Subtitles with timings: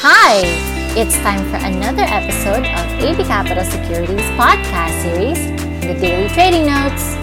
[0.00, 0.46] Hi!
[0.94, 5.42] It's time for another episode of AB Capital Securities podcast series,
[5.82, 7.18] The Daily Trading Notes.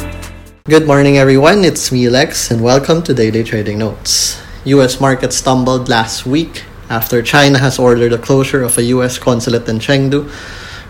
[0.66, 1.64] Good morning, everyone.
[1.64, 4.44] It's me, Lex, and welcome to Daily Trading Notes.
[4.66, 5.00] U.S.
[5.00, 9.17] markets stumbled last week after China has ordered the closure of a U.S.
[9.19, 10.28] consulate in Chengdu,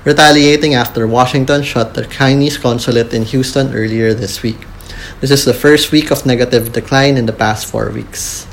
[0.06, 4.66] retaliating after Washington shut the Chinese consulate in Houston earlier this week.
[5.22, 8.48] This is the first week of negative decline in the past four weeks.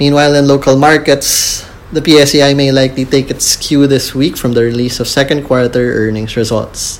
[0.00, 4.62] Meanwhile, in local markets, the PSEI may likely take its cue this week from the
[4.62, 6.98] release of second quarter earnings results.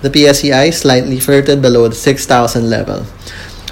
[0.00, 3.04] The PSEI slightly flirted below the 6,000 level.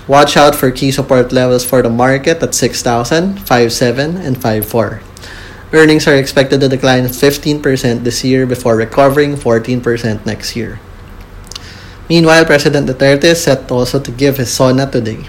[0.07, 5.01] Watch out for key support levels for the market at 6,000, 5,7, and 5,4.
[5.73, 10.81] Earnings are expected to decline 15% this year before recovering 14% next year.
[12.11, 15.25] Meanwhile, President Duterte is set also to give his SONA today.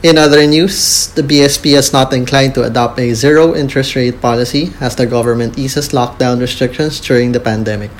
[0.00, 4.70] In other news, the BSP is not inclined to adopt a zero interest rate policy
[4.78, 7.90] as the government eases lockdown restrictions during the pandemic.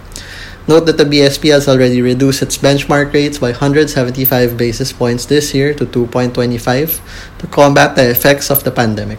[0.69, 5.53] Note that the BSP has already reduced its benchmark rates by 175 basis points this
[5.53, 7.01] year to 2.25
[7.39, 9.19] to combat the effects of the pandemic.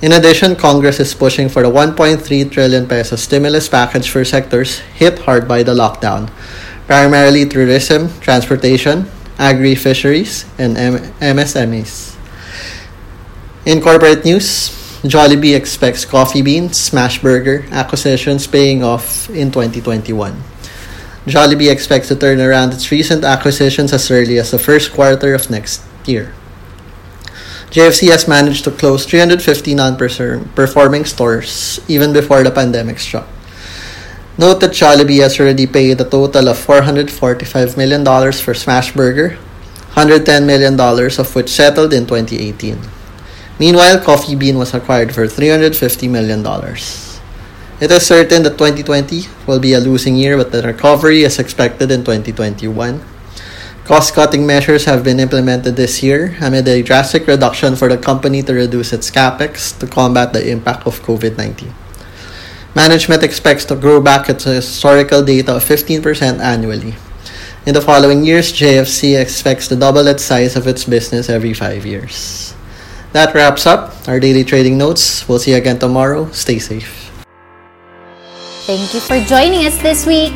[0.00, 5.18] In addition, Congress is pushing for a 1.3 trillion peso stimulus package for sectors hit
[5.18, 6.30] hard by the lockdown,
[6.86, 9.04] primarily tourism, transportation,
[9.38, 12.16] agri-fisheries, and M- MSMEs.
[13.66, 14.70] In corporate news,
[15.04, 20.42] Jollibee expects Coffee Beans, Smashburger acquisitions paying off in 2021.
[21.26, 25.50] Jollibee expects to turn around its recent acquisitions as early as the first quarter of
[25.50, 26.32] next year.
[27.70, 33.26] JFC has managed to close 350 non-performing stores even before the pandemic struck.
[34.36, 38.02] Note that Jollibee has already paid a total of $445 million
[38.34, 39.38] for Smashburger,
[39.94, 42.76] $110 million of which settled in 2018.
[43.60, 46.42] Meanwhile, Coffee Bean was acquired for $350 million.
[47.80, 51.92] It is certain that 2020 will be a losing year, but the recovery is expected
[51.92, 53.00] in 2021.
[53.84, 58.42] Cost cutting measures have been implemented this year amid a drastic reduction for the company
[58.42, 61.72] to reduce its capex to combat the impact of COVID 19.
[62.74, 66.94] Management expects to grow back its historical data of 15% annually.
[67.66, 71.86] In the following years, JFC expects to double its size of its business every five
[71.86, 72.52] years.
[73.12, 75.28] That wraps up our daily trading notes.
[75.28, 76.28] We'll see you again tomorrow.
[76.32, 77.12] Stay safe.
[78.66, 80.34] Thank you for joining us this week.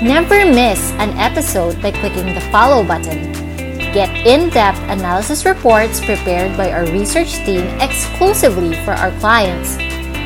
[0.00, 3.30] Never miss an episode by clicking the follow button.
[3.92, 9.76] Get in depth analysis reports prepared by our research team exclusively for our clients.